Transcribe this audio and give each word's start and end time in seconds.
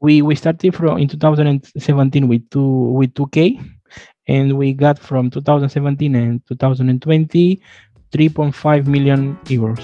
we 0.00 0.22
we 0.22 0.34
started 0.34 0.74
from 0.74 0.98
in 0.98 1.08
2017 1.08 2.28
with 2.28 2.48
two 2.50 2.62
with 2.92 3.14
2k 3.14 3.58
and 4.28 4.58
we 4.58 4.72
got 4.72 4.98
from 4.98 5.30
2017 5.30 6.14
and 6.14 6.46
2020 6.46 7.60
3.5 8.12 8.86
million 8.86 9.36
euros 9.44 9.80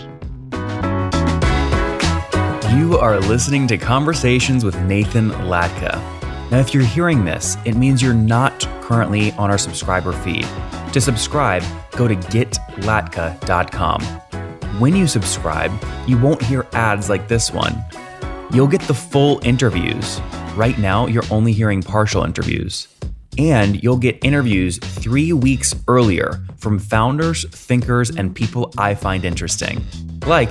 you 2.78 2.98
are 2.98 3.18
listening 3.20 3.66
to 3.66 3.76
conversations 3.76 4.64
with 4.64 4.78
nathan 4.82 5.30
latka. 5.30 6.00
Now 6.50 6.58
if 6.58 6.74
you're 6.74 6.84
hearing 6.84 7.24
this 7.24 7.56
it 7.64 7.74
means 7.74 8.02
you're 8.02 8.14
not 8.14 8.60
currently 8.82 9.32
on 9.32 9.50
our 9.50 9.58
subscriber 9.58 10.12
feed. 10.12 10.46
To 10.92 11.00
subscribe 11.00 11.62
go 11.92 12.06
to 12.06 12.16
getlatka.com 12.16 14.02
when 14.79 14.94
you 14.94 15.06
subscribe 15.06 15.72
you 16.06 16.18
won't 16.18 16.42
hear 16.42 16.66
ads 16.72 17.08
like 17.08 17.29
this 17.29 17.50
one 17.50 17.82
You'll 18.53 18.66
get 18.66 18.82
the 18.82 18.93
full 18.93 19.41
interviews. 19.45 20.21
Right 20.57 20.77
now, 20.77 21.07
you're 21.07 21.25
only 21.30 21.52
hearing 21.52 21.82
partial 21.82 22.23
interviews. 22.23 22.87
And 23.38 23.83
you'll 23.83 23.97
get 23.97 24.23
interviews 24.23 24.77
three 24.77 25.33
weeks 25.33 25.74
earlier 25.88 26.45
from 26.59 26.79
founders, 26.79 27.48
thinkers, 27.48 28.10
and 28.10 28.34
people 28.34 28.70
I 28.77 28.95
find 28.95 29.24
interesting. 29.24 29.83
Like 30.27 30.51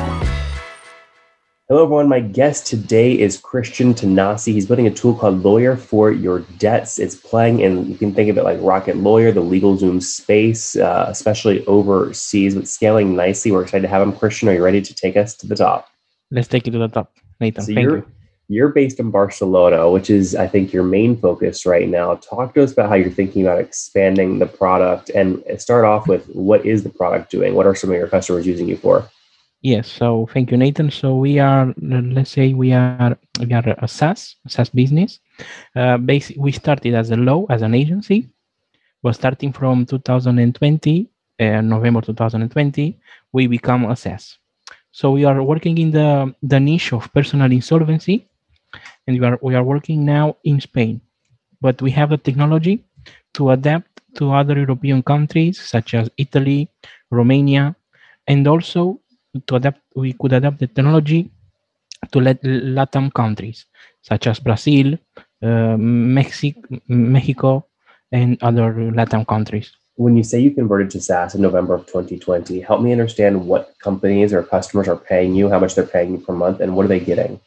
Hello, 1.71 1.83
everyone. 1.83 2.09
My 2.09 2.19
guest 2.19 2.67
today 2.67 3.17
is 3.17 3.37
Christian 3.37 3.93
Tanasi. 3.93 4.51
He's 4.51 4.65
building 4.65 4.87
a 4.87 4.91
tool 4.91 5.15
called 5.15 5.41
Lawyer 5.41 5.77
for 5.77 6.11
Your 6.11 6.39
Debts. 6.57 6.99
It's 6.99 7.15
playing 7.15 7.61
in, 7.61 7.89
you 7.89 7.95
can 7.95 8.13
think 8.13 8.29
of 8.29 8.37
it 8.37 8.43
like 8.43 8.59
Rocket 8.59 8.97
Lawyer, 8.97 9.31
the 9.31 9.41
LegalZoom 9.41 10.03
space, 10.03 10.75
uh, 10.75 11.05
especially 11.07 11.65
overseas, 11.67 12.55
but 12.55 12.67
scaling 12.67 13.15
nicely. 13.15 13.53
We're 13.53 13.61
excited 13.61 13.83
to 13.83 13.87
have 13.87 14.01
him. 14.01 14.11
Christian, 14.11 14.49
are 14.49 14.53
you 14.53 14.61
ready 14.61 14.81
to 14.81 14.93
take 14.93 15.15
us 15.15 15.33
to 15.37 15.47
the 15.47 15.55
top? 15.55 15.87
Let's 16.29 16.49
take 16.49 16.67
it 16.67 16.71
to 16.71 16.77
the 16.77 16.89
top. 16.89 17.13
Nathan, 17.39 17.63
so 17.63 17.73
thank 17.73 17.85
you're, 17.85 17.97
you. 17.99 18.05
You're 18.49 18.69
based 18.73 18.99
in 18.99 19.09
Barcelona, 19.09 19.89
which 19.89 20.09
is, 20.09 20.35
I 20.35 20.49
think, 20.49 20.73
your 20.73 20.83
main 20.83 21.15
focus 21.15 21.65
right 21.65 21.87
now. 21.87 22.15
Talk 22.15 22.53
to 22.55 22.63
us 22.63 22.73
about 22.73 22.89
how 22.89 22.95
you're 22.95 23.09
thinking 23.09 23.43
about 23.43 23.59
expanding 23.59 24.39
the 24.39 24.45
product 24.45 25.09
and 25.11 25.41
start 25.57 25.85
off 25.85 26.05
with 26.05 26.25
what 26.35 26.65
is 26.65 26.83
the 26.83 26.89
product 26.89 27.31
doing? 27.31 27.53
What 27.53 27.65
are 27.65 27.75
some 27.75 27.91
of 27.91 27.95
your 27.95 28.09
customers 28.09 28.45
using 28.45 28.67
you 28.67 28.75
for? 28.75 29.09
Yes, 29.61 29.87
so 29.91 30.27
thank 30.33 30.51
you, 30.51 30.57
Nathan. 30.57 30.89
So 30.89 31.15
we 31.17 31.39
are, 31.39 31.73
let's 31.79 32.31
say, 32.31 32.53
we 32.53 32.73
are 32.73 33.17
we 33.39 33.53
are 33.53 33.75
a 33.77 33.87
SaaS, 33.87 34.35
SaaS 34.47 34.69
business. 34.69 35.19
Uh, 35.75 35.97
basically, 35.97 36.41
we 36.41 36.51
started 36.51 36.95
as 36.95 37.11
a 37.11 37.15
law 37.15 37.45
as 37.49 37.61
an 37.61 37.75
agency. 37.75 38.29
But 39.03 39.13
starting 39.15 39.53
from 39.53 39.85
2020, 39.85 41.09
uh, 41.39 41.61
November 41.61 42.01
2020, 42.01 42.99
we 43.33 43.47
become 43.47 43.85
a 43.85 43.95
SaaS. 43.95 44.37
So 44.91 45.11
we 45.11 45.25
are 45.25 45.43
working 45.43 45.77
in 45.77 45.91
the 45.91 46.33
the 46.41 46.59
niche 46.59 46.93
of 46.93 47.13
personal 47.13 47.51
insolvency, 47.51 48.27
and 49.07 49.19
we 49.19 49.25
are 49.25 49.39
we 49.43 49.55
are 49.55 49.63
working 49.63 50.05
now 50.05 50.37
in 50.43 50.59
Spain. 50.61 51.01
But 51.61 51.81
we 51.81 51.91
have 51.91 52.09
the 52.09 52.17
technology 52.17 52.83
to 53.35 53.51
adapt 53.51 54.01
to 54.15 54.31
other 54.31 54.57
European 54.57 55.03
countries 55.03 55.61
such 55.61 55.93
as 55.93 56.09
Italy, 56.17 56.69
Romania, 57.11 57.75
and 58.27 58.47
also 58.47 59.00
to 59.47 59.55
adapt 59.55 59.81
we 59.95 60.13
could 60.13 60.33
adapt 60.33 60.59
the 60.59 60.67
technology 60.67 61.31
to 62.11 62.19
let 62.19 62.41
latam 62.43 63.13
countries 63.13 63.65
such 64.01 64.27
as 64.27 64.39
brazil 64.39 64.97
uh, 65.43 65.77
mexico 65.77 66.79
mexico 66.87 67.65
and 68.11 68.37
other 68.41 68.73
latam 68.91 69.25
countries 69.27 69.71
when 69.95 70.15
you 70.15 70.23
say 70.23 70.39
you 70.39 70.51
converted 70.51 70.89
to 70.91 71.01
SaaS 71.01 71.35
in 71.35 71.41
November 71.41 71.73
of 71.73 71.85
2020, 71.85 72.59
help 72.61 72.81
me 72.81 72.91
understand 72.91 73.45
what 73.45 73.75
companies 73.79 74.33
or 74.33 74.41
customers 74.41 74.87
are 74.87 74.95
paying 74.95 75.35
you, 75.35 75.49
how 75.49 75.59
much 75.59 75.75
they're 75.75 75.85
paying 75.85 76.13
you 76.13 76.17
per 76.17 76.33
month, 76.33 76.59
and 76.59 76.75
what 76.75 76.85
are 76.85 76.87
they 76.87 76.99
getting? 76.99 77.39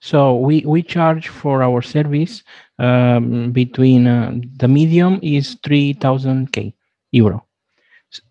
So 0.00 0.36
we, 0.36 0.64
we 0.64 0.82
charge 0.82 1.28
for 1.28 1.62
our 1.62 1.82
service 1.82 2.42
um, 2.78 3.52
between 3.52 4.06
uh, 4.06 4.38
the 4.56 4.68
medium 4.68 5.18
is 5.22 5.56
3000k 5.56 6.72
euro 7.12 7.47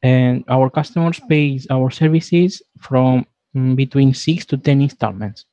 and 0.03 0.43
our 0.47 0.69
customers 0.69 1.19
pay 1.29 1.59
our 1.69 1.89
services 1.89 2.61
from 2.79 3.25
mm, 3.55 3.75
between 3.75 4.13
six 4.13 4.45
to 4.45 4.57
10 4.57 4.81
installments. 4.81 5.45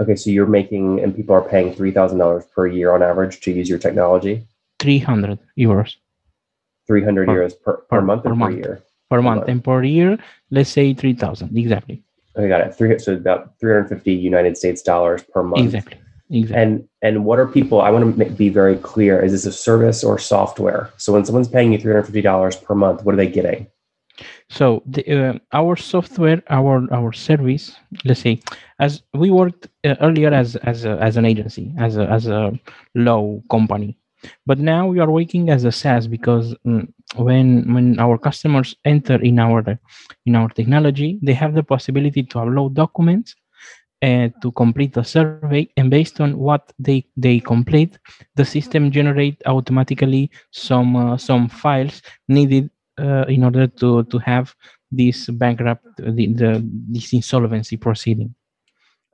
Okay, 0.00 0.16
so 0.16 0.30
you're 0.30 0.46
making, 0.46 1.00
and 1.02 1.14
people 1.14 1.34
are 1.34 1.48
paying 1.48 1.72
$3,000 1.72 2.50
per 2.50 2.66
year 2.66 2.92
on 2.92 3.02
average 3.02 3.40
to 3.42 3.52
use 3.52 3.68
your 3.68 3.78
technology? 3.78 4.46
300 4.80 5.38
euros. 5.58 5.96
300 6.86 7.28
euros 7.28 7.52
per, 7.62 7.74
per, 7.74 7.98
per 7.98 8.00
month 8.02 8.24
per 8.24 8.32
or 8.32 8.36
month. 8.36 8.54
per 8.54 8.58
year? 8.58 8.82
Per, 9.08 9.22
month. 9.22 9.36
month. 9.38 9.48
And 9.48 9.62
per 9.62 9.82
year, 9.84 10.18
let's 10.50 10.70
say 10.70 10.94
3,000, 10.94 11.56
exactly. 11.56 12.02
Okay, 12.36 12.48
got 12.48 12.60
it. 12.62 12.74
Three, 12.74 12.98
so 12.98 13.14
about 13.14 13.58
350 13.60 14.12
United 14.12 14.56
States 14.56 14.82
dollars 14.82 15.22
per 15.22 15.42
month. 15.44 15.64
Exactly. 15.64 15.98
Exactly. 16.30 16.62
And 16.62 16.88
and 17.02 17.24
what 17.24 17.38
are 17.38 17.46
people? 17.46 17.82
I 17.82 17.90
want 17.90 18.16
to 18.16 18.30
be 18.30 18.48
very 18.48 18.76
clear. 18.78 19.22
Is 19.22 19.32
this 19.32 19.44
a 19.44 19.52
service 19.52 20.02
or 20.02 20.18
software? 20.18 20.90
So 20.96 21.12
when 21.12 21.24
someone's 21.24 21.48
paying 21.48 21.72
you 21.72 21.78
three 21.78 21.92
hundred 21.92 22.04
fifty 22.04 22.22
dollars 22.22 22.56
per 22.56 22.74
month, 22.74 23.04
what 23.04 23.14
are 23.14 23.18
they 23.18 23.28
getting? 23.28 23.66
So 24.48 24.82
the, 24.86 25.02
uh, 25.10 25.38
our 25.52 25.76
software, 25.76 26.42
our 26.48 26.86
our 26.92 27.12
service, 27.12 27.76
let's 28.04 28.20
say, 28.20 28.40
as 28.78 29.02
we 29.12 29.30
worked 29.30 29.68
uh, 29.84 29.96
earlier 30.00 30.32
as 30.32 30.56
as 30.56 30.84
a, 30.86 30.92
as 31.00 31.16
an 31.16 31.26
agency, 31.26 31.74
as 31.78 31.96
a 31.96 32.08
as 32.08 32.26
a 32.26 32.58
law 32.94 33.40
company, 33.50 33.98
but 34.46 34.58
now 34.58 34.86
we 34.86 35.00
are 35.00 35.10
working 35.10 35.50
as 35.50 35.64
a 35.64 35.72
SaaS 35.72 36.06
because 36.06 36.54
mm, 36.66 36.88
when 37.16 37.74
when 37.74 37.98
our 37.98 38.16
customers 38.16 38.74
enter 38.84 39.16
in 39.16 39.38
our 39.38 39.78
in 40.24 40.36
our 40.36 40.48
technology, 40.48 41.18
they 41.22 41.34
have 41.34 41.54
the 41.54 41.62
possibility 41.62 42.22
to 42.22 42.38
upload 42.38 42.74
documents 42.74 43.34
uh, 44.04 44.28
to 44.42 44.52
complete 44.52 44.92
the 44.92 45.02
survey 45.02 45.68
and 45.76 45.90
based 45.90 46.20
on 46.20 46.38
what 46.38 46.72
they 46.78 47.06
they 47.16 47.40
complete 47.40 47.98
the 48.36 48.44
system 48.44 48.90
generate 48.90 49.40
automatically 49.46 50.30
some 50.50 50.94
uh, 50.96 51.16
some 51.16 51.48
files 51.48 52.02
needed 52.28 52.68
uh, 52.98 53.24
in 53.28 53.42
order 53.42 53.66
to 53.66 54.04
to 54.04 54.18
have 54.18 54.54
this 54.90 55.30
bankrupt 55.30 55.86
the, 55.96 56.26
the 56.40 56.50
this 56.92 57.12
insolvency 57.12 57.76
proceeding 57.76 58.34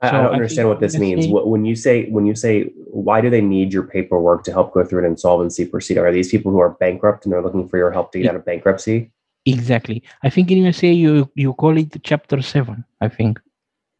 I 0.03 0.11
don't 0.11 0.33
understand 0.33 0.67
what 0.67 0.79
this 0.79 0.97
means. 0.97 1.27
When 1.29 1.63
you 1.63 1.75
say 1.75 2.09
when 2.09 2.25
you 2.25 2.33
say 2.33 2.71
why 2.87 3.21
do 3.21 3.29
they 3.29 3.41
need 3.41 3.71
your 3.71 3.83
paperwork 3.83 4.43
to 4.45 4.51
help 4.51 4.73
go 4.73 4.83
through 4.83 5.05
an 5.05 5.05
insolvency 5.05 5.63
proceeding? 5.63 6.03
Are 6.03 6.11
these 6.11 6.31
people 6.31 6.51
who 6.51 6.59
are 6.59 6.71
bankrupt 6.71 7.23
and 7.23 7.31
they're 7.31 7.43
looking 7.43 7.67
for 7.69 7.77
your 7.77 7.91
help 7.91 8.11
to 8.13 8.19
get 8.19 8.31
out 8.31 8.35
of 8.35 8.43
bankruptcy? 8.43 9.11
Exactly. 9.45 10.01
I 10.23 10.31
think 10.31 10.49
in 10.49 10.57
USA 10.57 10.91
you 10.91 11.29
you 11.35 11.53
call 11.53 11.77
it 11.77 11.95
chapter 12.01 12.41
seven. 12.41 12.83
I 12.99 13.09
think 13.09 13.39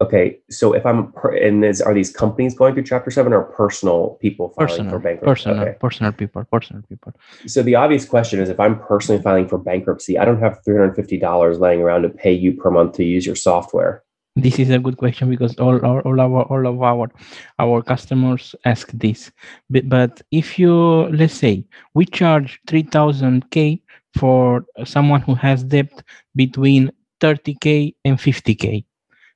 okay 0.02 0.40
so 0.50 0.74
if 0.74 0.86
i'm 0.86 1.14
and 1.40 1.64
is 1.64 1.82
are 1.82 1.94
these 1.94 2.12
companies 2.12 2.56
going 2.56 2.74
through 2.74 2.84
chapter 2.84 3.12
7 3.12 3.32
or 3.32 3.44
personal 3.44 4.18
people 4.22 4.50
filing 4.50 4.68
personal, 4.68 4.92
for 4.92 5.00
bankruptcy? 5.00 5.26
Personal. 5.26 5.60
Okay. 5.62 5.78
personal 5.80 6.12
people 6.12 6.44
personal 6.52 6.82
people. 6.90 7.14
So 7.46 7.62
the 7.62 7.76
obvious 7.76 8.06
question 8.06 8.40
is 8.40 8.50
if 8.50 8.60
i'm 8.60 8.80
personally 8.80 9.22
filing 9.22 9.48
for 9.48 9.58
bankruptcy 9.58 10.18
i 10.18 10.26
don't 10.26 10.40
have 10.40 10.60
$350 10.68 11.60
laying 11.60 11.82
around 11.82 12.02
to 12.02 12.10
pay 12.10 12.34
you 12.34 12.54
per 12.54 12.72
month 12.72 12.94
to 12.96 13.04
use 13.04 13.26
your 13.26 13.36
software. 13.36 14.04
This 14.38 14.60
is 14.60 14.70
a 14.70 14.80
good 14.80 14.96
question 14.96 15.30
because 15.30 15.58
all, 15.58 15.86
all, 15.86 16.00
all 16.00 16.22
our 16.22 16.44
all 16.44 16.66
of 16.66 16.82
our 16.82 17.12
our 17.60 17.82
customers 17.82 18.56
ask 18.64 18.90
this. 18.94 19.30
But, 19.70 19.90
but 19.90 20.22
if 20.32 20.58
you 20.58 20.74
let's 21.10 21.34
say 21.34 21.66
we 21.94 22.06
charge 22.06 22.60
3000k 22.68 23.82
for 24.18 24.66
someone 24.86 25.22
who 25.22 25.36
has 25.36 25.66
debt 25.66 25.92
between 26.34 26.92
30k 27.20 27.94
and 28.06 28.18
50k 28.18 28.86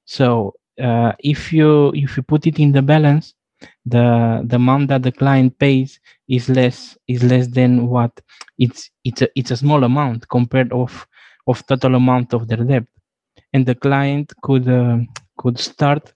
so 0.05 0.53
uh, 0.81 1.13
if 1.19 1.53
you 1.53 1.91
if 1.95 2.17
you 2.17 2.23
put 2.23 2.47
it 2.47 2.59
in 2.59 2.71
the 2.71 2.81
balance, 2.81 3.33
the 3.85 4.41
the 4.45 4.55
amount 4.57 4.89
that 4.89 5.03
the 5.03 5.11
client 5.11 5.57
pays 5.59 5.99
is 6.27 6.49
less 6.49 6.97
is 7.07 7.23
less 7.23 7.47
than 7.47 7.87
what 7.87 8.11
it's 8.59 8.89
it's 9.03 9.21
a 9.21 9.29
it's 9.35 9.51
a 9.51 9.57
small 9.57 9.83
amount 9.83 10.27
compared 10.29 10.71
of 10.73 11.07
of 11.47 11.65
total 11.67 11.95
amount 11.95 12.33
of 12.33 12.47
their 12.47 12.63
debt. 12.63 12.85
and 13.53 13.65
the 13.65 13.75
client 13.75 14.33
could 14.43 14.67
uh, 14.69 14.97
could 15.37 15.59
start 15.59 16.13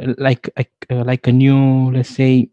uh, 0.00 0.14
like 0.18 0.50
like, 0.56 0.72
uh, 0.90 1.04
like 1.04 1.26
a 1.28 1.32
new 1.32 1.92
let's 1.92 2.10
say 2.10 2.48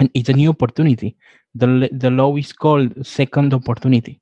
and 0.00 0.10
it's 0.14 0.28
a 0.28 0.32
new 0.32 0.50
opportunity 0.50 1.16
the 1.54 1.88
the 1.92 2.10
law 2.10 2.36
is 2.36 2.52
called 2.52 2.92
second 3.06 3.54
opportunity 3.54 4.20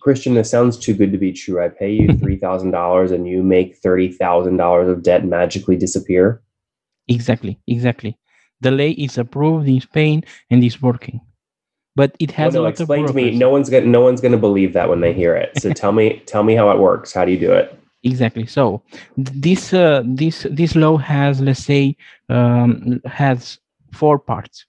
Christian, 0.00 0.34
this 0.34 0.50
sounds 0.50 0.76
too 0.78 0.94
good 0.94 1.12
to 1.12 1.18
be 1.18 1.32
true. 1.32 1.62
I 1.64 1.68
pay 1.68 1.92
you 1.92 2.08
three 2.20 2.36
thousand 2.36 2.70
dollars 2.72 3.10
and 3.10 3.26
you 3.26 3.42
make 3.42 3.76
thirty 3.76 4.08
thousand 4.12 4.56
dollars 4.58 4.88
of 4.88 5.02
debt 5.02 5.24
magically 5.24 5.76
disappear. 5.76 6.42
exactly 7.08 7.58
exactly 7.66 8.16
the 8.60 8.70
lay 8.70 8.90
is 8.90 9.16
approved 9.18 9.66
in 9.68 9.80
spain 9.80 10.22
and 10.50 10.62
is 10.62 10.82
working 10.82 11.20
but 11.96 12.14
it 12.18 12.30
has 12.32 12.54
Well, 12.54 12.62
a 12.62 12.62
no, 12.62 12.62
lot 12.64 12.80
of 12.80 12.80
explain 12.80 13.06
to 13.06 13.12
me. 13.12 13.30
No 13.36 13.50
one's 13.50 13.70
gonna 13.70 13.86
no 13.86 14.00
one's 14.00 14.20
gonna 14.20 14.36
believe 14.48 14.72
that 14.74 14.88
when 14.88 15.00
they 15.00 15.12
hear 15.12 15.34
it. 15.34 15.58
So 15.58 15.70
tell 15.80 15.92
me 15.92 16.22
tell 16.26 16.44
me 16.44 16.54
how 16.54 16.70
it 16.70 16.78
works. 16.78 17.12
How 17.12 17.24
do 17.24 17.32
you 17.32 17.38
do 17.40 17.52
it? 17.52 17.74
exactly 18.04 18.46
so 18.46 18.80
this 19.16 19.72
uh, 19.74 20.02
this 20.06 20.46
this 20.50 20.76
law 20.76 20.96
has 20.96 21.40
let's 21.40 21.64
say 21.64 21.96
um, 22.28 23.00
has 23.04 23.58
four 23.92 24.18
parts 24.18 24.66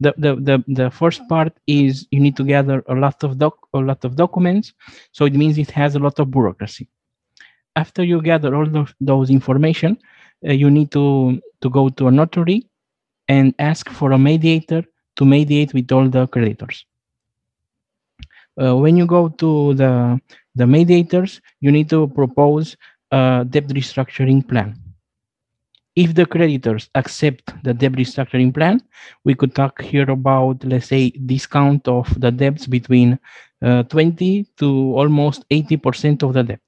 the, 0.00 0.14
the 0.18 0.36
the 0.36 0.64
the 0.68 0.90
first 0.90 1.26
part 1.28 1.52
is 1.66 2.06
you 2.10 2.20
need 2.20 2.36
to 2.36 2.44
gather 2.44 2.82
a 2.88 2.94
lot 2.94 3.22
of 3.24 3.38
doc 3.38 3.54
a 3.74 3.78
lot 3.78 4.04
of 4.04 4.16
documents. 4.16 4.72
So 5.12 5.24
it 5.24 5.34
means 5.34 5.58
it 5.58 5.70
has 5.70 5.94
a 5.94 5.98
lot 5.98 6.18
of 6.18 6.30
bureaucracy. 6.30 6.88
After 7.76 8.02
you 8.04 8.20
gather 8.20 8.54
all 8.54 8.76
of 8.76 8.94
those 9.00 9.30
information 9.30 9.98
uh, 10.48 10.52
you 10.52 10.70
need 10.70 10.90
to 10.90 11.40
to 11.60 11.70
go 11.70 11.88
to 11.88 12.08
a 12.08 12.10
notary 12.10 12.66
and 13.28 13.54
ask 13.58 13.88
for 13.90 14.12
a 14.12 14.18
mediator 14.18 14.84
to 15.16 15.24
mediate 15.24 15.72
with 15.72 15.90
all 15.92 16.08
the 16.08 16.26
creditors. 16.26 16.84
Uh, 18.60 18.76
when 18.76 18.96
you 18.96 19.06
go 19.06 19.28
to 19.28 19.74
the 19.74 20.20
the 20.54 20.66
mediators, 20.66 21.40
you 21.60 21.70
need 21.70 21.88
to 21.88 22.08
propose 22.08 22.76
a 23.10 23.46
debt 23.48 23.68
restructuring 23.68 24.46
plan. 24.46 24.81
If 25.94 26.14
the 26.14 26.24
creditors 26.24 26.88
accept 26.94 27.52
the 27.64 27.74
debt 27.74 27.92
restructuring 27.92 28.54
plan, 28.54 28.80
we 29.24 29.34
could 29.34 29.54
talk 29.54 29.82
here 29.82 30.10
about, 30.10 30.64
let's 30.64 30.86
say, 30.88 31.10
discount 31.10 31.86
of 31.86 32.08
the 32.18 32.30
debts 32.30 32.66
between 32.66 33.18
uh, 33.62 33.82
20 33.84 34.46
to 34.58 34.68
almost 34.96 35.44
80% 35.50 36.22
of 36.22 36.32
the 36.32 36.42
debt. 36.44 36.60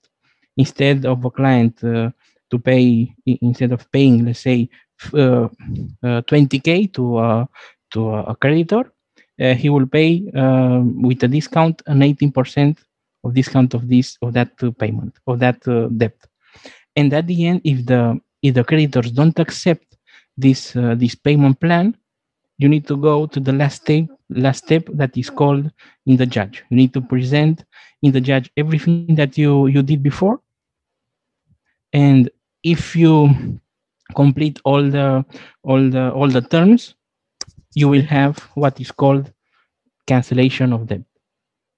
Instead 0.56 1.06
of 1.06 1.24
a 1.24 1.30
client 1.30 1.82
uh, 1.82 2.10
to 2.50 2.58
pay, 2.58 3.14
instead 3.26 3.72
of 3.72 3.90
paying, 3.92 4.26
let's 4.26 4.40
say, 4.40 4.68
uh, 5.14 5.48
uh, 6.02 6.20
20K 6.22 6.92
to, 6.92 7.16
uh, 7.16 7.46
to 7.92 8.10
a 8.10 8.22
a 8.24 8.36
creditor, 8.36 8.92
uh, 9.40 9.54
he 9.54 9.68
will 9.68 9.86
pay 9.86 10.30
uh, 10.36 10.80
with 10.84 11.22
a 11.24 11.28
discount 11.28 11.82
an 11.86 12.02
18% 12.02 12.78
of 13.24 13.34
discount 13.34 13.74
of 13.74 13.88
this 13.88 14.16
of 14.22 14.32
that 14.32 14.52
uh, 14.62 14.70
payment 14.72 15.12
of 15.26 15.38
that 15.40 15.58
debt 15.96 16.14
and 16.94 17.12
at 17.12 17.26
the 17.26 17.46
end 17.46 17.60
if 17.64 17.84
the 17.86 18.18
if 18.44 18.55
the 18.55 18.64
creditors 18.64 19.11
don't 19.11 19.38
accept 19.41 19.88
this 20.37 20.76
uh, 20.76 20.94
this 21.02 21.14
payment 21.14 21.58
plan 21.61 21.96
you 22.58 22.69
need 22.69 22.87
to 22.87 22.96
go 22.96 23.26
to 23.26 23.41
the 23.41 23.52
last 23.52 23.82
step 23.82 24.06
last 24.31 24.64
step 24.67 24.85
that 24.93 25.17
is 25.17 25.31
called 25.31 25.70
in 26.06 26.17
the 26.17 26.26
judge 26.26 26.64
you 26.70 26.76
need 26.76 26.93
to 26.93 27.00
present 27.00 27.64
in 28.02 28.12
the 28.12 28.20
judge 28.20 28.50
everything 28.56 29.14
that 29.20 29.37
you 29.38 29.67
you 29.67 29.82
did 29.82 30.02
before 30.02 30.41
and 31.93 32.31
if 32.62 32.94
you 32.96 33.29
complete 34.14 34.61
all 34.64 34.82
the 34.96 35.25
all 35.62 35.82
the 35.91 36.11
all 36.12 36.29
the 36.29 36.43
terms 36.43 36.94
you 37.75 37.88
will 37.88 38.02
have 38.02 38.38
what 38.55 38.81
is 38.81 38.91
called 38.93 39.32
cancellation 40.06 40.73
of 40.73 40.87
debt 40.87 41.02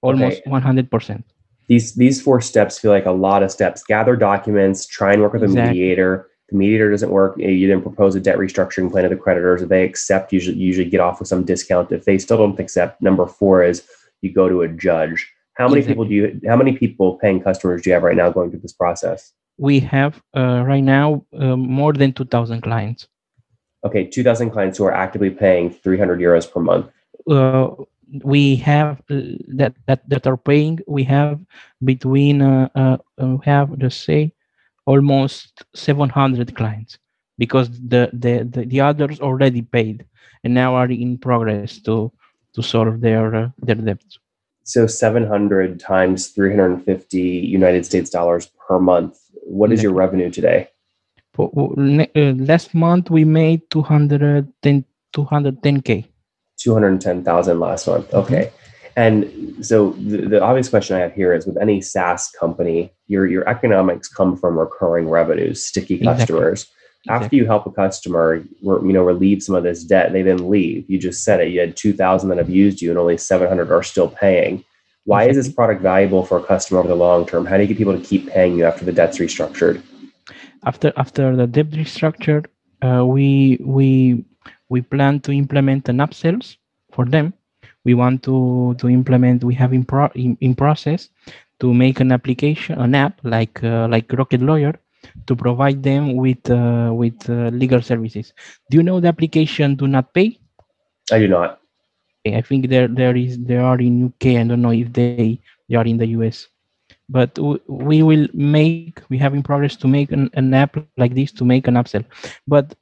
almost 0.01 0.43
100% 0.45 1.23
These 1.67 1.95
these 1.95 2.21
four 2.21 2.41
steps 2.41 2.79
feel 2.79 2.91
like 2.91 3.05
a 3.05 3.11
lot 3.11 3.43
of 3.43 3.51
steps. 3.51 3.83
Gather 3.83 4.15
documents, 4.15 4.85
try 4.87 5.13
and 5.13 5.21
work 5.21 5.33
with 5.33 5.43
a 5.43 5.45
Exactly. 5.45 5.73
mediator. 5.73 6.26
The 6.49 6.55
mediator 6.55 6.89
doesn't 6.91 7.11
work. 7.11 7.37
You 7.37 7.67
then 7.67 7.81
propose 7.81 8.15
a 8.15 8.19
debt 8.19 8.37
restructuring 8.37 8.89
plan 8.91 9.03
to 9.03 9.09
the 9.09 9.15
creditors. 9.15 9.61
If 9.61 9.69
they 9.69 9.83
accept, 9.83 10.31
usually 10.31 10.57
usually 10.57 10.89
get 10.89 11.01
off 11.01 11.19
with 11.19 11.27
some 11.27 11.43
discount. 11.43 11.91
If 11.91 12.05
they 12.05 12.17
still 12.17 12.37
don't 12.37 12.59
accept, 12.59 13.01
number 13.01 13.25
four 13.25 13.63
is 13.63 13.83
you 14.21 14.31
go 14.31 14.47
to 14.47 14.61
a 14.61 14.67
judge. 14.67 15.29
How 15.55 15.67
many 15.67 15.83
people 15.83 16.05
do 16.05 16.13
you 16.13 16.41
how 16.47 16.55
many 16.55 16.77
people 16.77 17.17
paying 17.17 17.41
customers 17.41 17.81
do 17.81 17.89
you 17.89 17.93
have 17.95 18.03
right 18.03 18.15
now 18.15 18.29
going 18.29 18.51
through 18.51 18.61
this 18.61 18.73
process? 18.73 19.33
we 19.57 19.79
have 19.79 20.21
uh, 20.35 20.63
right 20.65 20.83
now 20.83 21.25
uh, 21.37 21.55
more 21.55 21.93
than 21.93 22.13
2000 22.13 22.61
clients 22.61 23.07
Okay, 23.83 24.05
2,000 24.05 24.49
clients 24.49 24.77
who 24.77 24.85
are 24.85 24.93
actively 24.93 25.29
paying 25.29 25.69
300 25.69 26.19
euros 26.19 26.51
per 26.51 26.59
month. 26.59 26.87
uh, 27.29 27.69
we 28.23 28.55
have 28.55 29.01
uh, 29.09 29.21
that, 29.47 29.75
that 29.85 30.07
that 30.07 30.25
are 30.25 30.37
paying 30.37 30.79
we 30.87 31.03
have 31.03 31.43
between 31.83 32.41
uh, 32.41 32.69
uh, 32.75 32.97
we 33.17 33.43
have 33.43 33.69
let's 33.81 33.97
say 33.97 34.31
almost 34.87 35.63
700 35.75 36.55
clients 36.55 36.97
because 37.37 37.69
the, 37.93 38.09
the 38.23 38.33
the 38.53 38.65
the 38.73 38.81
others 38.81 39.19
already 39.21 39.61
paid 39.61 40.05
and 40.43 40.53
now 40.53 40.75
are 40.75 40.89
in 41.05 41.17
progress 41.27 41.79
to 41.87 42.11
to 42.55 42.61
solve 42.63 43.01
their 43.07 43.25
uh, 43.35 43.49
their 43.67 43.75
debts 43.89 44.19
So 44.73 44.87
700 44.87 45.79
times 45.79 46.27
350 46.35 47.19
United 47.59 47.85
States 47.85 48.09
dollars 48.11 48.49
per 48.67 48.79
month. 48.79 49.15
What 49.59 49.71
is 49.71 49.79
your 49.85 49.93
revenue 50.03 50.29
today? 50.39 50.59
For- 51.35 51.51
for 51.55 51.67
ne- 51.77 52.11
uh, 52.21 52.33
last 52.51 52.73
month 52.73 53.09
we 53.17 53.23
made 53.23 53.61
210 53.71 54.83
210k 55.15 55.91
210,000 56.57 57.59
last 57.59 57.87
month. 57.87 58.13
Okay. 58.13 58.51
And 58.97 59.65
so 59.65 59.91
the, 59.91 60.17
the 60.17 60.41
obvious 60.41 60.67
question 60.67 60.97
I 60.97 60.99
have 60.99 61.13
here 61.13 61.33
is 61.33 61.45
with 61.45 61.57
any 61.57 61.79
SaaS 61.81 62.29
company, 62.31 62.91
your 63.07 63.27
your 63.27 63.47
economics 63.47 64.09
come 64.09 64.35
from 64.35 64.59
recurring 64.59 65.07
revenues, 65.07 65.63
sticky 65.65 65.95
Exactly. 65.95 66.17
customers. 66.17 66.67
After 67.07 67.37
you 67.37 67.45
help 67.45 67.65
a 67.65 67.71
customer, 67.71 68.43
you 68.61 68.91
know, 68.91 69.03
relieve 69.03 69.41
some 69.41 69.55
of 69.55 69.63
this 69.63 69.85
debt, 69.85 70.11
they 70.11 70.23
then 70.23 70.49
leave. 70.49 70.89
You 70.89 70.99
just 70.99 71.23
said 71.23 71.39
it. 71.39 71.53
You 71.53 71.61
had 71.61 71.77
2,000 71.77 72.27
that 72.27 72.37
have 72.37 72.49
used 72.49 72.81
you, 72.81 72.89
and 72.89 72.99
only 72.99 73.17
700 73.17 73.71
are 73.71 73.83
still 73.83 74.09
paying. 74.09 74.65
Why 75.05 75.29
is 75.29 75.37
this 75.37 75.49
product 75.49 75.81
valuable 75.81 76.25
for 76.25 76.37
a 76.37 76.43
customer 76.43 76.81
over 76.81 76.89
the 76.89 76.95
long 76.95 77.25
term? 77.25 77.45
How 77.45 77.55
do 77.55 77.61
you 77.61 77.67
get 77.69 77.77
people 77.77 77.97
to 77.97 78.03
keep 78.03 78.27
paying 78.27 78.57
you 78.57 78.65
after 78.65 78.83
the 78.83 78.91
debt's 78.91 79.19
restructured? 79.19 79.81
after 80.65 80.91
after 80.97 81.35
the 81.35 81.47
debt 81.47 81.69
restructured, 81.71 82.45
uh, 82.81 83.05
we 83.05 83.57
we 83.61 84.25
we 84.69 84.81
plan 84.81 85.19
to 85.21 85.31
implement 85.31 85.89
an 85.89 85.97
upsells 85.97 86.57
for 86.91 87.05
them. 87.05 87.33
We 87.87 87.95
want 87.95 88.23
to 88.29 88.75
to 88.79 88.89
implement. 88.89 89.45
We 89.45 89.55
have 89.55 89.73
in 89.73 89.85
pro, 89.85 90.09
in, 90.15 90.37
in 90.41 90.55
process 90.55 91.09
to 91.61 91.73
make 91.73 92.01
an 92.01 92.11
application, 92.13 92.79
an 92.79 92.95
app 92.95 93.19
like 93.23 93.63
uh, 93.63 93.87
like 93.89 94.13
Rocket 94.13 94.41
Lawyer, 94.43 94.75
to 95.27 95.35
provide 95.35 95.83
them 95.83 96.15
with 96.17 96.49
uh, 96.51 96.91
with 96.93 97.17
uh, 97.29 97.49
legal 97.63 97.81
services. 97.81 98.33
Do 98.71 98.77
you 98.77 98.83
know 98.83 98.99
the 99.01 99.09
application 99.09 99.75
Do 99.75 99.87
Not 99.87 100.13
Pay? 100.13 100.39
I 101.11 101.19
do 101.19 101.27
not. 101.27 101.59
I 102.27 102.41
think 102.41 102.69
there 102.69 102.87
there 102.87 103.15
is 103.15 103.39
there 103.39 103.63
are 103.63 103.79
in 103.79 104.05
UK. 104.05 104.37
I 104.37 104.43
don't 104.43 104.61
know 104.61 104.71
if 104.71 104.93
they 104.93 105.39
they 105.69 105.75
are 105.77 105.85
in 105.85 105.97
the 105.97 106.07
US, 106.17 106.47
but 107.09 107.35
w- 107.35 107.59
we 107.67 108.03
will 108.03 108.27
make 108.33 109.01
we 109.09 109.17
have 109.19 109.33
in 109.35 109.43
progress 109.43 109.77
to 109.77 109.87
make 109.87 110.11
an, 110.11 110.29
an 110.35 110.53
app 110.53 110.87
like 110.97 111.15
this 111.15 111.31
to 111.33 111.45
make 111.45 111.67
an 111.67 111.75
upsell. 111.75 112.05
But 112.47 112.75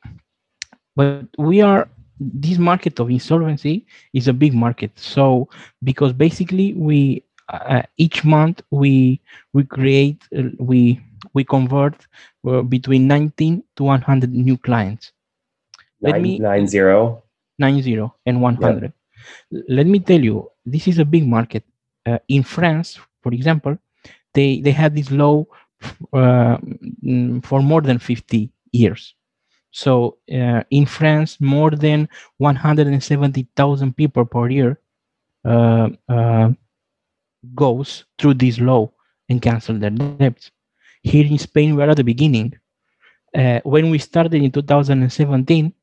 but 1.05 1.25
we 1.37 1.61
are 1.61 1.87
this 2.19 2.57
market 2.57 2.99
of 2.99 3.09
insolvency 3.09 3.85
is 4.13 4.27
a 4.27 4.33
big 4.33 4.53
market. 4.53 4.91
So 4.97 5.47
because 5.83 6.13
basically 6.13 6.73
we 6.73 7.23
uh, 7.49 7.81
each 7.97 8.23
month 8.23 8.61
we 8.71 9.19
we 9.53 9.63
create 9.63 10.21
uh, 10.37 10.43
we 10.59 10.99
we 11.33 11.43
convert 11.43 11.95
uh, 12.47 12.61
between 12.61 13.07
19 13.07 13.63
to 13.77 13.83
100 13.83 14.31
new 14.33 14.57
clients. 14.57 15.11
Let 16.01 16.15
Nine, 16.15 16.21
me- 16.21 16.39
nine 16.39 16.67
zero. 16.67 17.23
90 17.59 17.97
and 18.25 18.41
100 18.41 18.93
let 19.69 19.87
me 19.87 19.99
tell 19.99 20.19
you 20.19 20.49
this 20.65 20.87
is 20.87 20.99
a 20.99 21.05
big 21.05 21.25
market. 21.27 21.63
Uh, 22.05 22.17
in 22.27 22.43
france 22.43 22.99
for 23.21 23.33
example 23.33 23.77
they 24.33 24.59
they 24.61 24.71
had 24.71 24.95
this 24.95 25.11
law 25.11 25.45
uh, 26.13 26.57
mm, 27.03 27.43
for 27.45 27.61
more 27.61 27.81
than 27.81 27.97
50 27.99 28.49
years 28.71 29.15
so 29.75 30.17
uh, 30.39 30.61
in 30.69 30.85
france 30.85 31.37
more 31.41 31.71
than 31.71 32.07
170000 32.37 33.97
people 33.97 34.25
per 34.25 34.49
year 34.49 34.79
uh, 35.43 35.89
uh, 36.07 36.49
goes 37.53 38.05
through 38.17 38.33
this 38.33 38.59
law 38.59 38.89
and 39.29 39.41
cancel 39.41 39.75
their 39.77 39.95
debts 40.21 40.51
here 41.03 41.25
in 41.25 41.37
spain 41.37 41.75
we're 41.75 41.89
at 41.89 41.97
the 41.97 42.03
beginning 42.03 42.53
uh, 43.37 43.59
when 43.63 43.89
we 43.89 43.97
started 43.97 44.33
in 44.33 44.51
2017 44.51 45.73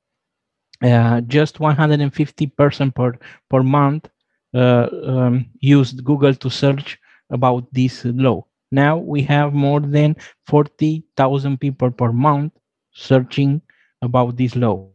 uh, 0.82 1.20
just 1.22 1.61
150 1.61 2.46
person 2.49 2.90
per 2.90 3.12
per 3.50 3.62
month 3.62 4.08
uh, 4.54 4.88
um, 5.06 5.46
used 5.61 6.04
Google 6.04 6.34
to 6.34 6.50
search 6.50 6.99
about 7.30 7.72
this 7.72 8.04
law. 8.04 8.44
Now 8.70 8.96
we 8.96 9.22
have 9.22 9.54
more 9.54 9.80
than 9.80 10.16
40,000 10.46 11.58
people 11.58 11.90
per 11.90 12.12
month 12.12 12.52
searching 12.92 13.62
about 14.02 14.37
this 14.37 14.56
law, 14.56 14.88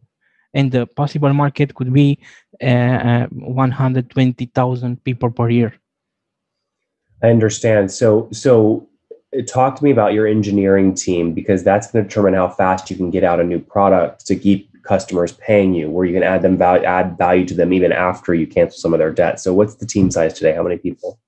and 0.53 0.71
the 0.71 0.85
possible 0.85 1.33
market 1.33 1.73
could 1.75 1.91
be 1.91 2.19
uh, 2.61 2.65
uh, 2.65 3.27
120,000 3.31 5.03
people 5.03 5.31
per 5.31 5.49
year. 5.49 5.73
I 7.23 7.29
understand. 7.29 7.91
So, 7.91 8.29
so 8.31 8.87
uh, 9.37 9.41
talk 9.43 9.75
to 9.77 9.83
me 9.83 9.91
about 9.91 10.13
your 10.13 10.27
engineering 10.27 10.93
team 10.93 11.33
because 11.33 11.63
that's 11.63 11.91
going 11.91 12.03
to 12.03 12.07
determine 12.07 12.33
how 12.33 12.49
fast 12.49 12.89
you 12.89 12.95
can 12.95 13.09
get 13.09 13.23
out 13.23 13.39
a 13.39 13.43
new 13.43 13.59
product 13.59 14.25
to 14.27 14.35
keep 14.35 14.69
customers 14.83 15.33
paying 15.33 15.73
you, 15.73 15.89
where 15.89 16.05
you 16.05 16.13
can 16.13 16.23
add 16.23 16.41
them 16.41 16.57
value, 16.57 16.85
add 16.85 17.17
value 17.17 17.45
to 17.45 17.53
them 17.53 17.73
even 17.73 17.91
after 17.91 18.33
you 18.33 18.47
cancel 18.47 18.79
some 18.79 18.93
of 18.93 18.99
their 18.99 19.11
debt. 19.11 19.39
So, 19.39 19.53
what's 19.53 19.75
the 19.75 19.85
team 19.85 20.09
size 20.11 20.33
today? 20.33 20.53
How 20.53 20.63
many 20.63 20.77
people? 20.77 21.19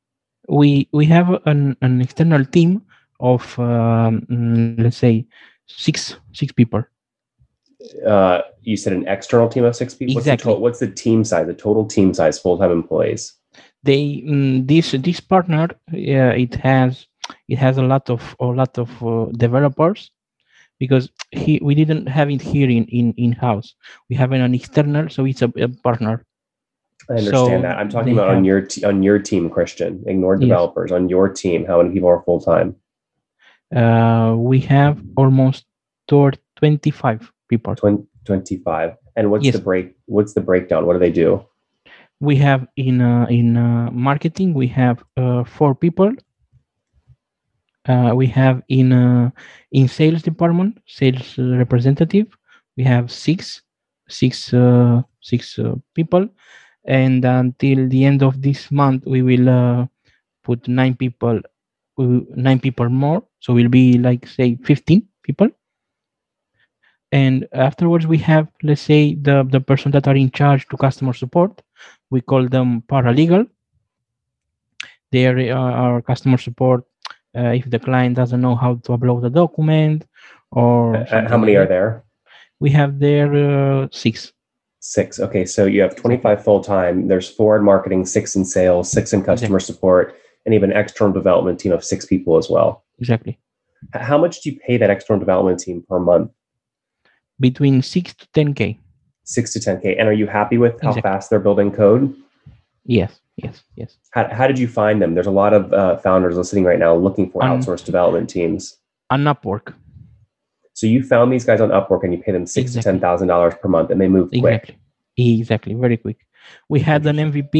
We 0.47 0.87
we 0.91 1.05
have 1.07 1.41
an, 1.45 1.75
an 1.81 2.01
external 2.01 2.45
team 2.45 2.81
of 3.19 3.59
um, 3.59 4.25
let's 4.77 4.97
say 4.97 5.27
six 5.67 6.15
six 6.33 6.51
people. 6.51 6.83
Uh, 8.05 8.41
you 8.61 8.75
said 8.75 8.93
an 8.93 9.07
external 9.07 9.47
team 9.47 9.63
of 9.63 9.75
six 9.75 9.93
people. 9.93 10.17
Exactly. 10.17 10.33
What's 10.33 10.43
the, 10.43 10.55
to- 10.55 10.61
what's 10.61 10.79
the 10.79 11.03
team 11.03 11.23
size? 11.23 11.47
The 11.47 11.53
total 11.53 11.85
team 11.85 12.13
size, 12.13 12.37
full 12.39 12.57
time 12.57 12.71
employees. 12.71 13.33
They 13.83 14.23
mm, 14.27 14.67
this 14.67 14.91
this 14.91 15.19
partner 15.21 15.69
uh, 15.93 16.33
it 16.35 16.55
has 16.55 17.07
it 17.47 17.57
has 17.57 17.77
a 17.77 17.81
lot 17.83 18.09
of 18.09 18.35
a 18.39 18.45
lot 18.45 18.77
of 18.77 18.89
uh, 19.03 19.25
developers 19.37 20.11
because 20.79 21.09
he 21.31 21.59
we 21.63 21.73
didn't 21.75 22.07
have 22.07 22.29
it 22.29 22.41
here 22.41 22.69
in 22.69 22.83
in 22.85 23.13
in 23.17 23.31
house. 23.31 23.75
We 24.09 24.15
have 24.17 24.33
an 24.33 24.53
external, 24.53 25.09
so 25.09 25.25
it's 25.25 25.41
a, 25.41 25.51
a 25.55 25.69
partner. 25.69 26.25
I 27.09 27.13
understand 27.13 27.61
So 27.61 27.61
that. 27.61 27.77
I'm 27.77 27.89
talking 27.89 28.13
about 28.13 28.35
on 28.35 28.43
your 28.43 28.61
t- 28.61 28.83
on 28.83 29.01
your 29.03 29.19
team, 29.19 29.49
Christian. 29.49 30.03
Ignore 30.05 30.35
Yes. 30.35 30.41
developers. 30.41 30.91
On 30.91 31.07
your 31.07 31.29
team, 31.29 31.65
how 31.65 31.81
many 31.81 31.93
people 31.93 32.09
are 32.09 32.21
full 32.23 32.41
time? 32.41 32.75
Uh, 33.73 34.35
we 34.37 34.59
have 34.61 34.99
almost 35.15 35.65
toward 36.07 36.37
25 36.57 37.31
people. 37.49 37.75
20, 37.75 38.03
25. 38.25 38.95
And 39.15 39.31
what's 39.31 39.45
Yes. 39.45 39.55
the 39.55 39.61
break? 39.61 39.95
What's 40.05 40.33
the 40.33 40.41
breakdown? 40.41 40.85
What 40.85 40.93
do 40.93 40.99
they 40.99 41.11
do? 41.11 41.45
we 42.21 42.35
have 42.35 42.67
in 42.75 42.99
uh, 43.01 43.25
in 43.29 43.55
uh, 43.57 43.89
marketing 43.91 44.53
we 44.53 44.67
have 44.67 45.03
uh, 45.17 45.43
four 45.45 45.73
people 45.73 46.11
uh, 47.87 48.11
we 48.15 48.27
have 48.27 48.61
in 48.67 48.91
uh, 48.91 49.29
in 49.71 49.87
sales 49.87 50.21
department 50.21 50.77
sales 50.85 51.37
representative 51.37 52.27
we 52.77 52.83
have 52.83 53.11
six 53.11 53.61
six 54.09 54.53
uh, 54.53 55.01
six 55.21 55.57
uh, 55.59 55.75
people 55.95 56.27
and 56.85 57.25
until 57.25 57.87
the 57.87 58.03
end 58.05 58.21
of 58.23 58.41
this 58.41 58.71
month 58.71 59.05
we 59.05 59.21
will 59.21 59.49
uh, 59.49 59.85
put 60.43 60.67
nine 60.67 60.95
people 60.95 61.39
nine 62.35 62.59
people 62.59 62.89
more 62.89 63.23
so 63.39 63.53
we'll 63.53 63.69
be 63.69 63.97
like 63.97 64.27
say 64.27 64.55
15 64.63 65.07
people 65.23 65.49
and 67.11 67.47
afterwards 67.53 68.05
we 68.07 68.17
have 68.17 68.47
let's 68.63 68.81
say 68.81 69.15
the 69.15 69.43
the 69.51 69.59
person 69.59 69.91
that 69.91 70.07
are 70.07 70.15
in 70.15 70.29
charge 70.31 70.67
to 70.67 70.77
customer 70.77 71.13
support 71.13 71.61
we 72.11 72.21
call 72.21 72.47
them 72.47 72.81
paralegal 72.87 73.47
they 75.11 75.25
are 75.25 75.37
uh, 75.39 75.71
our 75.83 76.01
customer 76.01 76.37
support 76.37 76.83
uh, 77.37 77.51
if 77.59 77.69
the 77.69 77.79
client 77.79 78.15
doesn't 78.15 78.41
know 78.41 78.55
how 78.55 78.75
to 78.75 78.91
upload 78.91 79.25
a 79.25 79.29
document 79.29 80.05
or 80.51 80.95
Uh, 80.95 81.27
how 81.29 81.37
many 81.37 81.55
are 81.55 81.67
there? 81.67 82.03
we 82.59 82.69
have 82.69 82.99
there 82.99 83.31
uh, 83.35 83.87
six 83.91 84.33
Six. 84.81 85.19
Okay, 85.19 85.43
so 85.45 85.65
you 85.65 85.81
have 85.81 85.93
25 85.97 86.41
full 86.41 86.63
time. 86.63 87.09
There's 87.09 87.27
four 87.29 87.57
in 87.57 87.63
marketing, 87.65 88.05
six 88.05 88.33
in 88.37 88.45
sales, 88.45 88.89
six 88.89 89.11
in 89.11 89.23
customer 89.23 89.59
support, 89.59 90.15
and 90.45 90.55
even 90.55 90.71
external 90.71 91.11
development 91.11 91.59
team 91.59 91.73
of 91.73 91.83
six 91.83 92.05
people 92.05 92.37
as 92.37 92.49
well. 92.49 92.85
exactly 92.97 93.37
How 93.91 94.17
much 94.17 94.39
do 94.41 94.49
you 94.49 94.57
pay 94.65 94.77
that 94.77 94.89
external 94.89 95.19
development 95.19 95.59
team 95.59 95.83
per 95.89 95.99
month? 95.99 96.31
Between 97.39 97.81
6 97.81 98.13
to 98.15 98.27
10k 98.35 98.77
Six 99.23 99.53
to 99.53 99.59
10k. 99.59 99.95
And 99.99 100.07
are 100.09 100.13
you 100.13 100.25
happy 100.25 100.57
with 100.57 100.81
how 100.81 100.89
Exactly. 100.89 101.01
fast 101.09 101.29
they're 101.29 101.39
building 101.39 101.71
code? 101.71 102.15
yes 102.85 103.19
yes 103.37 103.61
yes 103.75 103.97
How, 104.11 104.27
how 104.33 104.47
did 104.47 104.57
you 104.57 104.67
find 104.67 105.01
them? 105.01 105.13
There's 105.13 105.27
a 105.27 105.31
lot 105.43 105.53
of 105.53 105.71
uh, 105.71 105.97
founders 105.97 106.35
listening 106.35 106.63
right 106.63 106.79
now 106.79 106.95
looking 106.95 107.29
for 107.29 107.41
outsourced 107.43 107.85
development 107.85 108.29
teams. 108.29 108.75
on 109.11 109.23
upwork 109.25 109.73
So 110.73 110.87
you 110.87 111.03
found 111.03 111.31
these 111.33 111.45
guys 111.45 111.61
on 111.61 111.69
Upwork 111.69 112.03
and 112.03 112.11
you 112.13 112.19
pay 112.25 112.31
them 112.31 112.45
six 112.47 112.71
Exactly. 112.71 112.81
to 112.81 112.87
ten 112.91 112.99
thousand 113.05 113.27
dollars 113.27 113.53
per 113.61 113.67
month, 113.75 113.91
and 113.91 113.99
they 114.01 114.07
move 114.07 114.29
quick. 114.29 114.43
exactly 114.65 114.75
exactly 115.39 115.73
very 115.85 115.97
quick 115.97 116.19
we 116.73 116.79
had 116.79 117.05
an 117.11 117.17
mvp 117.29 117.55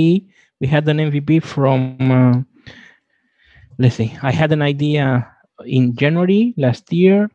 we 0.61 0.67
had 0.75 0.87
an 0.87 0.97
mvp 1.09 1.31
from 1.43 1.79
uh, 2.19 2.35
let's 3.77 3.95
see 3.99 4.09
i 4.23 4.31
had 4.31 4.51
an 4.57 4.61
idea 4.73 5.27
in 5.65 5.83
january 6.01 6.53
last 6.57 6.85
year 6.93 7.29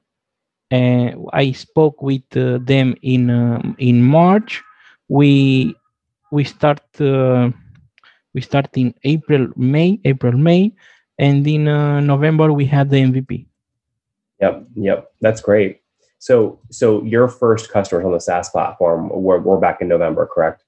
i 1.32 1.52
spoke 1.52 2.02
with 2.02 2.24
uh, 2.36 2.58
them 2.62 2.94
in 3.02 3.30
um, 3.30 3.76
in 3.78 4.02
march 4.02 4.62
we 5.08 5.74
we 6.32 6.44
start 6.44 6.82
uh, 7.00 7.50
we 8.34 8.40
start 8.40 8.68
in 8.76 8.94
april 9.04 9.48
may 9.56 9.98
april 10.04 10.32
may 10.32 10.72
and 11.18 11.46
in 11.46 11.68
uh, 11.68 12.00
november 12.00 12.52
we 12.52 12.64
had 12.64 12.90
the 12.90 12.96
mvp 12.96 13.46
Yep, 14.40 14.66
yep, 14.74 15.12
that's 15.20 15.40
great. 15.40 15.80
So, 16.18 16.58
so 16.70 17.02
your 17.04 17.28
first 17.28 17.70
customers 17.70 18.04
on 18.04 18.12
the 18.12 18.20
SaaS 18.20 18.48
platform 18.48 19.08
were, 19.10 19.40
were 19.40 19.58
back 19.58 19.80
in 19.80 19.88
November, 19.88 20.26
correct? 20.26 20.64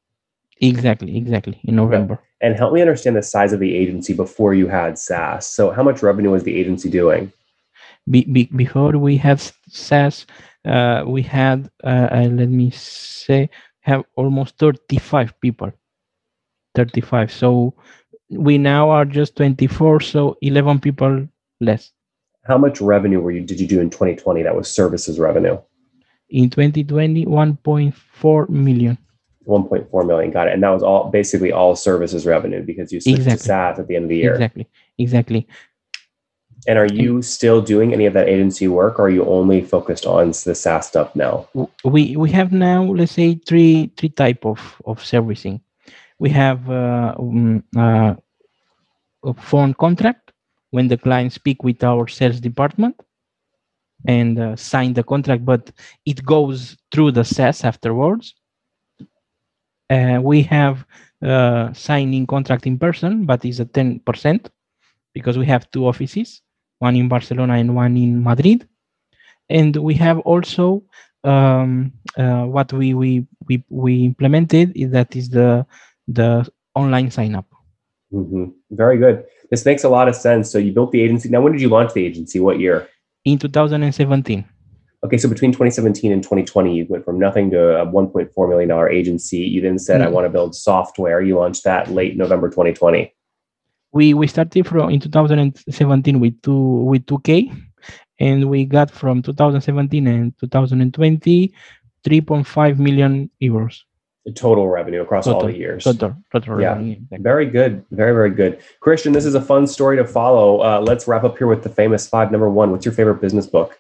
exactly 0.63 1.19
exactly 1.19 1.61
in 1.65 1.77
november 1.77 2.19
And 2.41 2.57
help 2.57 2.73
me 2.73 2.81
understand 2.81 3.15
the 3.15 3.23
size 3.23 3.53
of 3.53 3.61
the 3.61 3.77
agency 3.77 4.15
before 4.15 4.55
you 4.55 4.69
had 4.69 4.99
SaaS. 4.99 5.47
So, 5.47 5.71
how 5.71 5.83
much 5.83 6.03
revenue 6.03 6.31
was 6.31 6.45
the 6.45 6.57
agency 6.59 6.89
doing? 6.89 7.33
Be, 8.09 8.25
be, 8.25 8.45
before 8.55 8.93
we 8.99 9.17
had 9.17 9.41
SaaS, 9.69 10.27
uh, 10.65 11.05
we 11.07 11.23
had 11.23 11.71
uh, 11.85 12.09
uh, 12.13 12.29
let 12.31 12.49
me 12.49 12.71
say 12.71 13.49
have 13.81 14.05
almost 14.17 14.59
35 14.59 15.41
people 15.41 15.71
35 16.75 17.33
so 17.33 17.73
we 18.31 18.59
now 18.59 18.91
are 18.91 19.05
just 19.05 19.37
24 19.37 20.01
so 20.01 20.37
11 20.43 20.81
people 20.81 21.27
less 21.61 21.93
How 22.45 22.59
much 22.59 22.81
revenue 22.81 23.21
were 23.21 23.31
you 23.31 23.43
did 23.43 23.61
you 23.61 23.67
do 23.69 23.81
in 23.81 23.91
2020 23.91 24.43
that 24.43 24.57
was 24.57 24.69
services 24.71 25.19
revenue? 25.21 25.59
in 26.29 26.51
2020 26.51 27.27
1.4 27.27 28.49
million 28.49 28.99
1.4 29.47 30.07
million. 30.09 30.33
Got 30.33 30.49
it. 30.49 30.55
And 30.55 30.63
that 30.65 30.71
was 30.71 30.83
all 30.83 31.09
basically 31.09 31.53
all 31.53 31.77
services 31.77 32.27
revenue 32.27 32.65
because 32.65 32.93
you 32.93 33.01
switched 33.01 33.19
to 33.19 33.23
Exactly. 33.23 33.47
SaaS 33.47 33.79
at 33.79 33.87
the 33.87 33.95
end 33.95 34.07
of 34.07 34.09
the 34.09 34.17
year. 34.17 34.33
exactly 34.33 34.69
exactly 34.99 35.47
And 36.67 36.79
are 36.79 36.87
you 36.87 37.23
still 37.23 37.63
doing 37.63 37.93
any 37.93 38.07
of 38.07 38.15
that 38.15 38.29
agency 38.29 38.67
work 38.67 38.99
or 38.99 39.07
are 39.07 39.11
you 39.11 39.25
only 39.25 39.61
focused 39.63 40.05
on 40.05 40.29
the 40.29 40.55
SaaS 40.55 40.89
stuff 40.89 41.15
now? 41.15 41.49
we 41.85 42.17
we 42.17 42.31
have 42.33 42.53
now 42.53 42.83
let's 42.83 43.13
say 43.13 43.37
three 43.47 43.93
three 43.97 44.09
type 44.09 44.45
of 44.45 44.61
of 44.85 45.05
servicing. 45.05 45.61
We 46.19 46.31
have 46.31 46.69
uh, 46.69 47.15
um, 47.19 47.63
uh, 47.77 48.15
a 49.25 49.35
phone 49.35 49.75
contract 49.75 50.33
when 50.71 50.89
the 50.89 50.97
client 50.97 51.33
speak 51.33 51.63
with 51.63 51.85
our 51.85 52.09
sales 52.09 52.41
department 52.41 53.01
and 54.07 54.39
uh, 54.39 54.57
sign 54.57 54.95
the 54.95 55.05
contract 55.05 55.45
but 55.45 55.71
it 56.05 56.25
goes 56.25 56.77
through 56.91 57.13
the 57.13 57.25
SaaS 57.25 57.65
afterwards. 57.65 58.35
Uh, 59.89 60.19
we 60.21 60.43
have 60.43 60.85
uh, 61.23 61.73
signing 61.73 62.27
contract 62.27 62.67
in 62.67 62.77
person 62.77 63.25
but 63.25 63.45
it's 63.45 63.61
a 63.61 63.65
10% 63.65 64.47
because 65.15 65.39
we 65.39 65.47
have 65.47 65.71
two 65.71 65.87
offices 65.87 66.43
one 66.79 66.97
in 66.97 67.09
barcelona 67.09 67.55
and 67.55 67.75
one 67.75 67.97
in 67.97 68.23
madrid 68.23 68.69
and 69.49 69.77
we 69.77 69.95
have 69.95 70.19
also 70.21 70.83
um, 71.25 71.93
uh, 72.17 72.45
what 72.45 72.73
we, 72.73 72.95
we 72.95 73.27
we 73.49 73.65
we 73.69 74.05
implemented 74.05 74.73
is 74.77 74.91
that 74.93 75.15
is 75.17 75.31
the 75.31 75.67
the 76.09 76.49
online 76.75 77.11
sign 77.11 77.35
up 77.35 77.47
hmm 78.13 78.47
Very 78.71 78.99
good. 78.99 79.25
This 79.51 79.65
makes 79.65 79.85
a 79.85 79.89
lot 79.89 80.09
of 80.09 80.15
sense. 80.17 80.51
So 80.51 80.59
you 80.59 80.73
built 80.73 80.91
the 80.93 81.01
agency. 81.03 81.29
Now, 81.29 81.41
when 81.41 81.53
did 81.53 81.61
you 81.63 81.69
launch 81.69 81.93
the 81.95 82.05
agency? 82.07 82.39
What 82.41 82.59
year? 82.61 82.89
in 83.25 83.39
2017 83.39 84.45
Okay, 85.05 85.19
so 85.19 85.29
between 85.29 85.53
2017 85.53 86.13
and 86.13 86.23
2020, 86.23 86.75
you 86.75 86.87
went 86.89 87.05
from 87.05 87.19
nothing 87.19 87.51
to 87.51 87.61
a 87.83 87.87
1.4 87.87 88.49
million 88.49 88.69
dollar 88.69 88.89
agency. 88.89 89.39
You 89.39 89.61
then 89.61 89.79
said, 89.79 90.01
"I 90.01 90.07
Mhm. 90.07 90.13
want 90.13 90.25
to 90.27 90.31
build 90.31 90.55
software." 90.55 91.21
You 91.23 91.37
launched 91.39 91.65
that 91.65 91.91
late 91.91 92.17
November 92.17 92.49
2020. 92.51 93.13
We 93.93 94.15
we 94.15 94.27
started 94.27 94.67
from 94.67 94.91
in 94.91 95.01
2017 95.01 96.21
with 96.21 96.41
two 96.43 96.85
with 96.91 97.07
2k 97.07 97.51
and 98.19 98.49
we 98.51 98.65
got 98.65 98.91
from 98.91 99.23
2017 99.23 100.07
and 100.07 100.39
2020 100.39 101.53
3.5 102.05 102.79
million 102.79 103.31
euros 103.43 103.83
The 104.27 104.33
total 104.33 104.69
revenue 104.69 105.03
across 105.03 105.27
all 105.27 105.45
the 105.47 105.53
years. 105.57 105.85
total 105.85 106.15
total 106.33 106.59
Yeah. 106.61 106.75
revenue. 106.75 106.99
Very 107.31 107.47
good. 107.47 107.85
Very 107.91 108.13
very 108.13 108.31
good. 108.35 108.59
Christian, 108.81 109.13
this 109.15 109.25
is 109.25 109.35
a 109.39 109.41
fun 109.41 109.67
story 109.67 109.97
to 110.03 110.05
follow. 110.05 110.49
Uh, 110.67 110.81
let's 110.83 111.07
wrap 111.07 111.23
up 111.23 111.39
here 111.39 111.47
with 111.47 111.63
the 111.63 111.71
famous 111.71 112.09
five. 112.11 112.31
Number 112.35 112.51
one, 112.51 112.71
what's 112.73 112.85
your 112.85 112.95
favorite 112.95 113.21
business 113.23 113.47
book? 113.47 113.79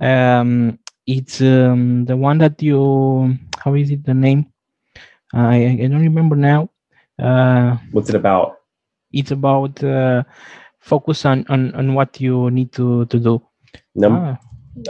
um 0.00 0.78
it's 1.06 1.40
um 1.44 2.04
the 2.08 2.16
one 2.16 2.38
that 2.38 2.56
you 2.62 3.36
how 3.62 3.74
is 3.76 3.90
it 3.90 4.00
the 4.08 4.14
name 4.14 4.46
i 5.34 5.76
i 5.82 5.86
don't 5.90 6.00
remember 6.10 6.36
now 6.36 6.70
uh 7.20 7.76
What's 7.92 8.08
it 8.08 8.16
about? 8.16 8.59
It's 9.12 9.30
about 9.30 9.82
uh, 9.84 10.22
focus 10.78 11.24
on, 11.24 11.44
on 11.48 11.74
on 11.74 11.94
what 11.94 12.20
you 12.20 12.50
need 12.50 12.72
to 12.72 13.04
to 13.06 13.18
do 13.18 13.42
Num- 13.94 14.16
Ah, 14.16 14.38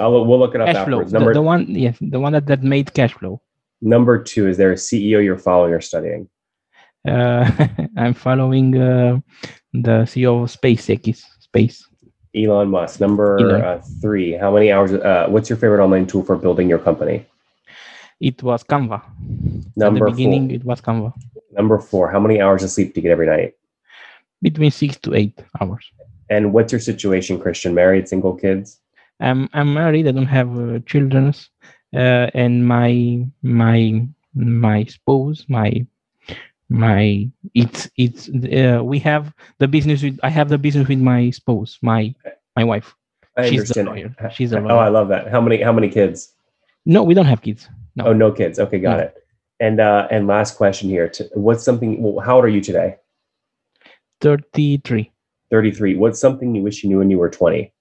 I'll, 0.01 0.25
we'll 0.27 0.39
look 0.39 0.55
it 0.55 0.61
up 0.61 0.67
cash 0.67 0.77
flow 0.87 1.01
afterwards. 1.01 1.13
the, 1.13 1.19
Number 1.19 1.35
the 1.35 1.43
one 1.43 1.67
yes 1.69 1.97
the 2.01 2.21
one 2.21 2.33
that, 2.33 2.47
that 2.47 2.63
made 2.63 2.93
cash 2.95 3.13
flow 3.15 3.41
number 3.81 4.23
two 4.23 4.47
is 4.49 4.57
there 4.57 4.73
a 4.73 4.77
CEO 4.77 5.23
you're 5.25 5.39
following 5.39 5.73
or 5.73 5.81
studying? 5.81 6.29
uh 7.09 7.49
i'm 7.97 8.13
following 8.15 8.77
uh, 8.77 9.19
the 9.73 10.05
ceo 10.11 10.43
of 10.45 10.51
spacex 10.53 11.23
space 11.41 11.87
Elon 12.33 12.71
Musk. 12.71 13.01
Number 13.01 13.41
Elon. 13.41 13.61
Uh, 13.61 13.83
three. 14.01 14.31
How 14.35 14.55
many 14.55 14.71
hours? 14.71 14.93
Uh, 14.93 15.27
what's 15.29 15.51
your 15.51 15.57
favorite 15.59 15.83
online 15.83 16.07
tool 16.07 16.23
for 16.23 16.37
building 16.37 16.69
your 16.69 16.79
company? 16.79 17.27
It 18.21 18.41
was 18.45 18.63
Canva. 18.63 19.03
Number 19.75 20.07
At 20.07 20.11
the 20.11 20.11
beginning, 20.13 20.47
four. 20.49 20.55
it 20.57 20.65
was 20.65 20.81
Canva. 20.81 21.13
Number 21.51 21.81
four. 21.81 22.09
How 22.13 22.21
many 22.21 22.41
hours 22.41 22.63
of 22.63 22.71
sleep 22.71 22.95
do 22.95 23.01
you 23.01 23.03
get 23.03 23.11
every 23.11 23.27
night? 23.27 23.55
Between 24.43 24.71
six 24.71 24.97
to 24.99 25.15
eight 25.15 25.39
hours. 25.61 25.85
And 26.31 26.53
what's 26.53 26.73
your 26.73 26.81
situation, 26.81 27.39
Christian? 27.39 27.75
Married, 27.75 28.09
single, 28.09 28.35
kids? 28.35 28.79
I'm 29.21 29.49
I'm 29.53 29.75
married. 29.75 30.09
I 30.09 30.13
don't 30.13 30.27
have 30.27 30.59
uh, 30.59 30.79
children, 30.87 31.35
uh, 31.95 32.31
and 32.33 32.67
my 32.67 33.27
my 33.43 34.07
my 34.35 34.85
spouse, 34.85 35.45
my 35.49 35.85
my 36.71 37.29
it's 37.55 37.91
it's 37.97 38.31
uh, 38.31 38.81
we 38.83 38.99
have 39.01 39.35
the 39.59 39.69
business 39.69 40.03
with 40.03 40.19
I 40.23 40.31
have 40.31 40.49
the 40.49 40.57
business 40.57 40.89
with 40.89 41.01
my 41.01 41.31
spouse, 41.31 41.79
my 41.83 42.15
my 42.57 42.65
wife. 42.65 42.95
I 43.37 43.51
She's 43.51 43.69
the 43.69 43.83
lawyer. 43.85 44.15
She's 44.33 44.53
a 44.53 44.59
Oh, 44.59 44.79
I 44.79 44.89
love 44.89 45.09
that. 45.09 45.29
How 45.29 45.41
many? 45.41 45.61
How 45.61 45.73
many 45.73 45.89
kids? 45.89 46.33
No, 46.87 47.03
we 47.03 47.13
don't 47.15 47.27
have 47.27 47.43
kids. 47.43 47.69
No. 47.97 48.07
Oh, 48.07 48.13
no 48.13 48.33
kids. 48.33 48.59
Okay, 48.59 48.79
got 48.79 48.97
No. 48.97 49.03
it. 49.05 49.15
And 49.59 49.81
uh, 49.81 50.09
and 50.11 50.27
last 50.27 50.57
question 50.57 50.89
here. 50.89 51.13
What's 51.35 51.65
something? 51.65 52.03
Well, 52.03 52.25
how 52.25 52.37
old 52.37 52.45
are 52.45 52.49
you 52.49 52.63
today? 52.63 52.97
Thirty 54.21 54.79
three. 54.85 55.11
Thirty 55.51 55.71
three. 55.71 55.97
What's 55.97 56.21
something 56.21 56.55
you 56.55 56.63
wish 56.63 56.83
you 56.83 56.89
knew 56.89 56.99
when 56.99 57.11
you 57.11 57.19
were 57.19 57.31
twenty? 57.31 57.73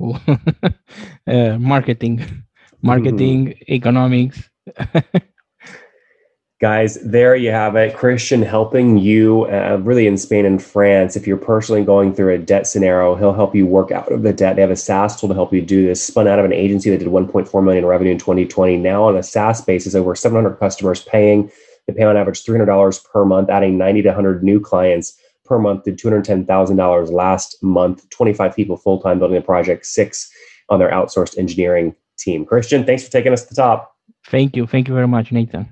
uh, 0.00 1.58
marketing, 1.58 2.44
marketing, 2.82 3.58
economics. 3.68 4.48
Guys, 6.60 6.98
there 7.02 7.36
you 7.36 7.52
have 7.52 7.76
it. 7.76 7.96
Christian 7.96 8.42
helping 8.42 8.98
you 8.98 9.44
uh, 9.44 9.78
really 9.80 10.08
in 10.08 10.16
Spain 10.16 10.44
and 10.44 10.60
France. 10.60 11.14
If 11.14 11.24
you're 11.24 11.36
personally 11.36 11.84
going 11.84 12.12
through 12.12 12.34
a 12.34 12.38
debt 12.38 12.66
scenario, 12.66 13.14
he'll 13.14 13.32
help 13.32 13.54
you 13.54 13.64
work 13.64 13.92
out 13.92 14.10
of 14.10 14.22
the 14.22 14.32
debt. 14.32 14.56
They 14.56 14.62
have 14.62 14.70
a 14.72 14.76
SaaS 14.76 15.20
tool 15.20 15.28
to 15.28 15.36
help 15.36 15.52
you 15.52 15.62
do 15.62 15.86
this. 15.86 16.02
Spun 16.02 16.26
out 16.26 16.40
of 16.40 16.44
an 16.44 16.52
agency 16.52 16.90
that 16.90 16.98
did 16.98 17.06
1.4 17.06 17.62
million 17.62 17.84
in 17.84 17.88
revenue 17.88 18.10
in 18.10 18.18
2020. 18.18 18.76
Now 18.76 19.04
on 19.04 19.16
a 19.16 19.22
SaaS 19.22 19.60
basis, 19.60 19.94
over 19.94 20.16
700 20.16 20.56
customers 20.56 21.02
paying. 21.04 21.48
They 21.86 21.92
pay 21.94 22.02
on 22.02 22.16
average 22.16 22.42
$300 22.42 23.04
per 23.04 23.24
month, 23.24 23.50
adding 23.50 23.78
90 23.78 24.02
to 24.02 24.08
100 24.08 24.42
new 24.42 24.58
clients 24.58 25.16
per 25.48 25.58
month. 25.58 25.84
Did 25.84 25.98
$210,000 25.98 27.10
last 27.10 27.62
month. 27.62 28.08
25 28.10 28.54
people 28.54 28.76
full 28.76 29.00
time 29.00 29.18
building 29.18 29.36
the 29.36 29.42
project. 29.42 29.86
Six 29.86 30.30
on 30.68 30.78
their 30.78 30.90
outsourced 30.90 31.38
engineering 31.38 31.94
team. 32.18 32.44
Christian, 32.44 32.84
thanks 32.84 33.04
for 33.04 33.10
taking 33.10 33.32
us 33.32 33.42
to 33.44 33.48
the 33.50 33.54
top. 33.54 33.94
Thank 34.26 34.56
you. 34.56 34.66
Thank 34.66 34.88
you 34.88 34.94
very 34.94 35.08
much, 35.08 35.32
Nathan. 35.32 35.68